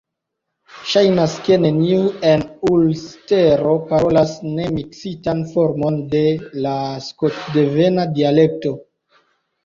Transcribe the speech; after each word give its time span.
Ŝajnas, 0.91 1.33
ke 1.47 1.57
neniu 1.63 2.05
en 2.29 2.45
Ulstero 2.69 3.73
parolas 3.91 4.33
nemiksitan 4.59 5.43
formon 5.51 5.99
de 6.15 6.23
la 6.67 6.73
skotdevena 7.09 8.07
dialekto. 8.17 8.73